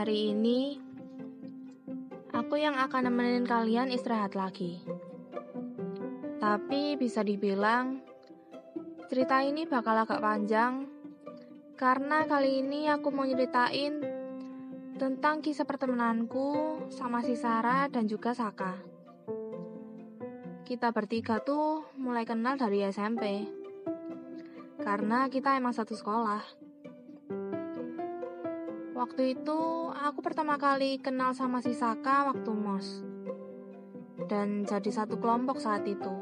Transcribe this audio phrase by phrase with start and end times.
[0.00, 0.80] Hari ini,
[2.32, 4.80] aku yang akan nemenin kalian istirahat lagi.
[6.40, 8.00] Tapi bisa dibilang,
[9.12, 10.88] cerita ini bakal agak panjang,
[11.76, 14.00] karena kali ini aku mau nyeritain
[14.96, 18.80] tentang kisah pertemananku sama si Sarah dan juga Saka.
[20.64, 23.44] Kita bertiga tuh mulai kenal dari SMP,
[24.80, 26.69] karena kita emang satu sekolah.
[29.00, 33.00] Waktu itu aku pertama kali kenal sama si Saka waktu MOS.
[34.28, 36.12] Dan jadi satu kelompok saat itu.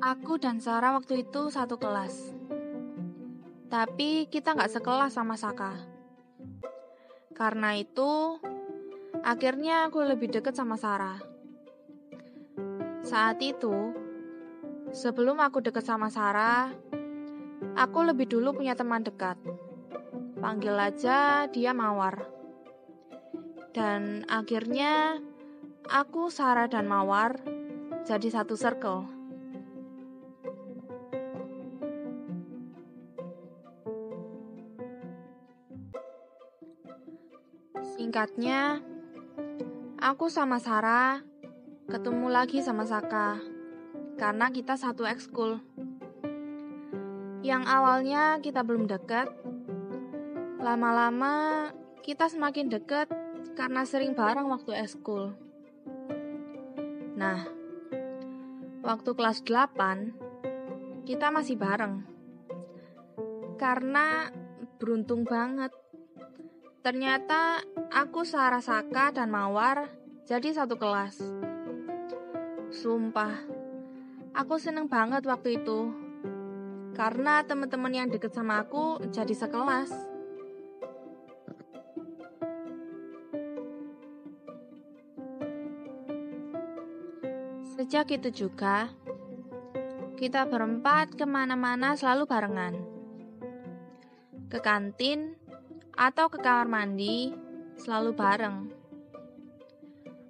[0.00, 2.32] Aku dan Sarah waktu itu satu kelas.
[3.68, 5.76] Tapi kita nggak sekelas sama Saka.
[7.36, 8.40] Karena itu,
[9.20, 11.20] akhirnya aku lebih deket sama Sarah.
[13.04, 14.05] Saat itu,
[14.94, 16.70] Sebelum aku deket sama Sarah,
[17.74, 19.34] aku lebih dulu punya teman dekat.
[20.38, 22.22] Panggil aja dia Mawar.
[23.74, 25.18] Dan akhirnya
[25.90, 27.42] aku, Sarah, dan Mawar
[28.06, 29.10] jadi satu circle.
[37.98, 38.78] Singkatnya,
[39.98, 41.20] aku sama Sarah
[41.90, 43.55] ketemu lagi sama Saka
[44.16, 45.60] karena kita satu ekskul.
[47.44, 49.30] Yang awalnya kita belum dekat,
[50.58, 51.70] lama-lama
[52.02, 53.06] kita semakin dekat
[53.54, 55.36] karena sering bareng waktu ekskul.
[57.16, 57.48] Nah,
[58.84, 62.04] waktu kelas 8, kita masih bareng.
[63.56, 64.28] Karena
[64.76, 65.72] beruntung banget.
[66.84, 69.88] Ternyata aku Sarah Saka dan Mawar
[70.28, 71.18] jadi satu kelas.
[72.70, 73.55] Sumpah,
[74.36, 75.96] Aku seneng banget waktu itu.
[76.92, 79.88] Karena teman-teman yang deket sama aku jadi sekelas.
[87.80, 88.92] Sejak itu juga,
[90.20, 92.76] kita berempat ke mana-mana selalu barengan.
[94.52, 95.32] Ke kantin
[95.96, 97.32] atau ke kamar mandi
[97.80, 98.68] selalu bareng.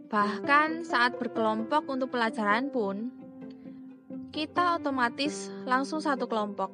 [0.06, 3.25] Bahkan saat berkelompok untuk pelajaran pun,
[4.36, 6.68] kita otomatis langsung satu kelompok.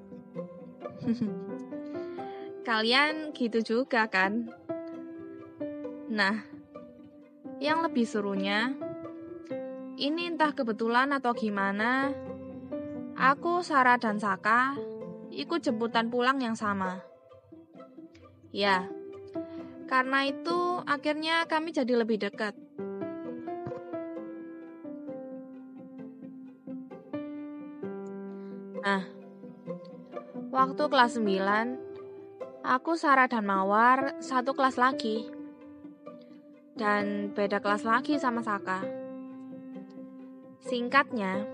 [2.67, 4.51] Kalian gitu juga kan?
[6.11, 6.43] Nah,
[7.63, 8.75] yang lebih serunya,
[9.95, 12.11] ini entah kebetulan atau gimana,
[13.15, 14.75] aku, Sarah, dan Saka
[15.31, 16.99] ikut jemputan pulang yang sama.
[18.51, 18.91] Ya,
[19.87, 22.59] karena itu akhirnya kami jadi lebih dekat.
[30.73, 35.29] Waktu kelas 9, aku Sarah dan Mawar satu kelas lagi.
[36.73, 38.81] Dan beda kelas lagi sama Saka.
[40.65, 41.45] Singkatnya,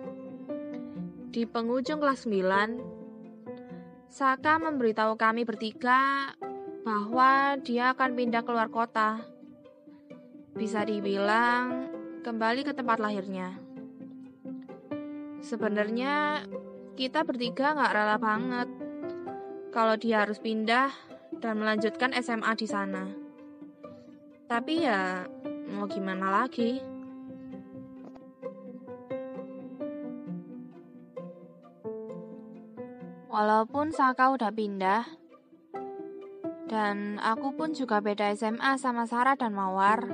[1.34, 6.30] di penghujung kelas 9, Saka memberitahu kami bertiga
[6.86, 9.18] bahwa dia akan pindah keluar kota.
[10.54, 11.90] Bisa dibilang
[12.22, 13.58] kembali ke tempat lahirnya.
[15.42, 16.46] Sebenarnya
[16.94, 18.78] kita bertiga nggak rela banget
[19.78, 20.91] kalau dia harus pindah
[21.39, 23.06] dan melanjutkan SMA di sana.
[24.50, 25.22] Tapi ya,
[25.71, 26.83] mau gimana lagi?
[33.30, 35.07] Walaupun Saka udah pindah,
[36.66, 40.10] dan aku pun juga beda SMA sama Sarah dan Mawar,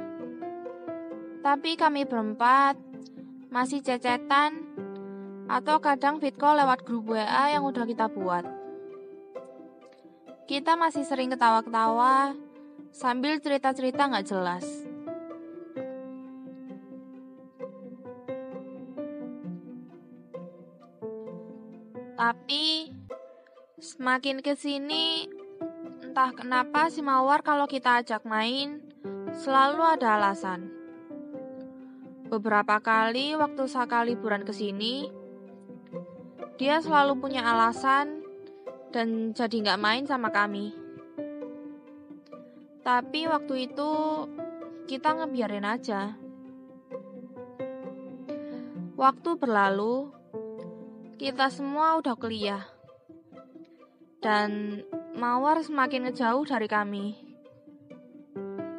[1.40, 2.76] tapi kami berempat
[3.49, 4.60] masih cecetan
[5.49, 8.53] atau kadang fit lewat grup WA yang udah kita buat.
[10.44, 12.37] Kita masih sering ketawa-ketawa
[12.93, 14.64] sambil cerita-cerita nggak jelas.
[22.12, 22.93] Tapi
[23.81, 25.25] semakin ke sini
[26.05, 28.85] entah kenapa si Mawar kalau kita ajak main
[29.32, 30.69] selalu ada alasan.
[32.29, 35.08] Beberapa kali waktu Saka liburan ke sini,
[36.61, 38.23] Dia selalu punya alasan
[38.94, 40.70] dan jadi nggak main sama kami.
[42.87, 43.91] Tapi waktu itu
[44.87, 46.14] kita ngebiarin aja.
[48.94, 50.14] Waktu berlalu,
[51.19, 52.62] kita semua udah kuliah.
[54.23, 54.81] Dan
[55.14, 57.19] Mawar semakin ngejauh dari kami.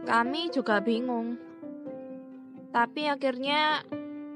[0.08, 1.36] Kami juga bingung.
[2.72, 3.84] Tapi akhirnya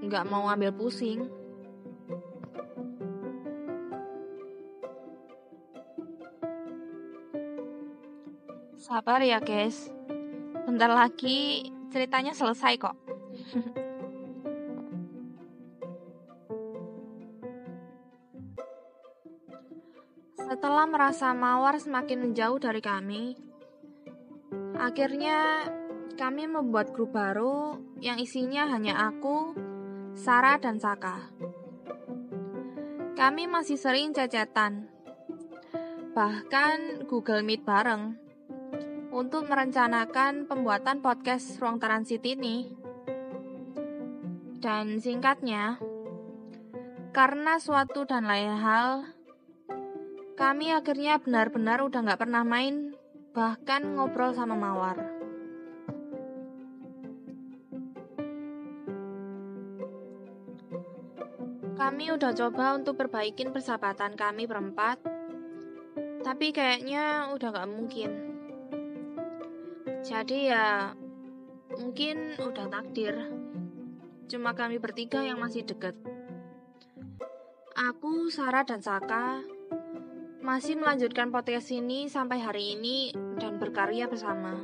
[0.04, 1.38] nggak mau ambil pusing.
[8.89, 9.86] Sabar ya guys.
[10.65, 12.97] Bentar lagi ceritanya selesai kok.
[20.41, 23.38] Setelah merasa Mawar semakin menjauh dari kami,
[24.81, 25.69] akhirnya
[26.18, 29.53] kami membuat grup baru yang isinya hanya aku,
[30.18, 31.30] Sarah, dan Saka.
[33.13, 34.89] Kami masih sering cecetan,
[36.18, 38.29] bahkan Google Meet bareng
[39.09, 42.69] untuk merencanakan pembuatan podcast Ruang Transit ini.
[44.61, 45.81] Dan singkatnya,
[47.09, 49.07] karena suatu dan lain hal,
[50.38, 52.94] kami akhirnya benar-benar udah gak pernah main,
[53.33, 55.00] bahkan ngobrol sama Mawar.
[61.79, 65.00] Kami udah coba untuk perbaikin persahabatan kami berempat,
[66.21, 68.38] tapi kayaknya udah gak mungkin.
[70.00, 70.96] Jadi ya,
[71.75, 73.16] mungkin udah takdir.
[74.31, 75.98] Cuma kami bertiga yang masih deket.
[77.75, 79.44] Aku, Sarah, dan Saka
[80.40, 84.56] masih melanjutkan podcast ini sampai hari ini dan berkarya bersama.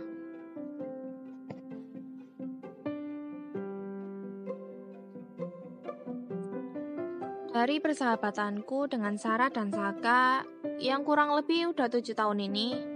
[7.55, 10.43] Dari persahabatanku dengan Sarah dan Saka
[10.79, 12.94] yang kurang lebih udah tujuh tahun ini,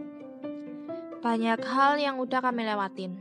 [1.20, 3.20] banyak hal yang udah kami lewatin.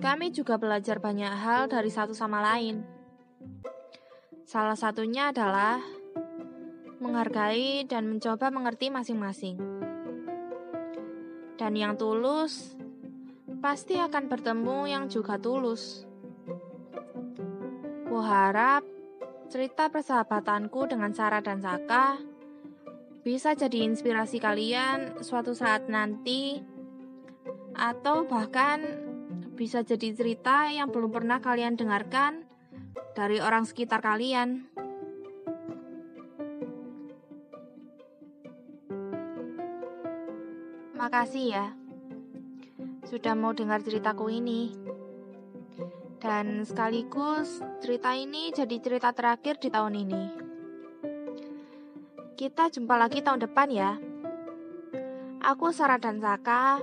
[0.00, 2.82] Kami juga belajar banyak hal dari satu sama lain.
[4.48, 5.78] Salah satunya adalah
[7.02, 9.58] menghargai, dan mencoba mengerti masing-masing.
[11.58, 12.78] Dan yang tulus
[13.58, 16.06] pasti akan bertemu yang juga tulus.
[18.06, 18.86] Kuharap
[19.50, 22.31] cerita persahabatanku dengan Sarah dan Saka
[23.22, 26.58] bisa jadi inspirasi kalian suatu saat nanti,
[27.78, 28.82] atau bahkan
[29.54, 32.42] bisa jadi cerita yang belum pernah kalian dengarkan
[33.14, 34.66] dari orang sekitar kalian.
[40.98, 41.66] Makasih ya,
[43.06, 44.74] sudah mau dengar ceritaku ini.
[46.22, 50.51] Dan sekaligus cerita ini jadi cerita terakhir di tahun ini.
[52.32, 54.00] Kita jumpa lagi tahun depan ya.
[55.42, 56.80] Aku Sarah dan Saka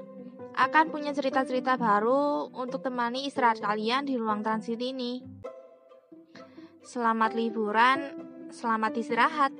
[0.53, 5.23] akan punya cerita-cerita baru untuk temani istirahat kalian di ruang transit ini.
[6.85, 7.99] Selamat liburan,
[8.53, 9.51] selamat istirahat.